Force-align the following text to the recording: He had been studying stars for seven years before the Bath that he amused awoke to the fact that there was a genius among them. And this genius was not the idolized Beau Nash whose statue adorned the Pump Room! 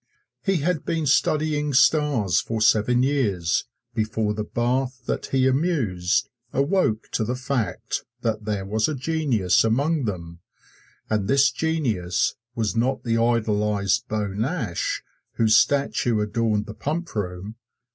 He 0.41 0.55
had 0.55 0.83
been 0.83 1.05
studying 1.05 1.75
stars 1.75 2.41
for 2.41 2.59
seven 2.59 3.03
years 3.03 3.65
before 3.93 4.33
the 4.33 4.43
Bath 4.43 5.05
that 5.05 5.27
he 5.27 5.45
amused 5.47 6.27
awoke 6.51 7.09
to 7.11 7.23
the 7.23 7.35
fact 7.35 8.03
that 8.21 8.45
there 8.45 8.65
was 8.65 8.87
a 8.87 8.95
genius 8.95 9.63
among 9.63 10.05
them. 10.05 10.39
And 11.07 11.27
this 11.27 11.51
genius 11.51 12.33
was 12.55 12.75
not 12.75 13.03
the 13.03 13.19
idolized 13.19 14.07
Beau 14.07 14.29
Nash 14.29 15.03
whose 15.33 15.55
statue 15.55 16.19
adorned 16.19 16.65
the 16.65 16.73
Pump 16.73 17.13
Room! 17.13 17.57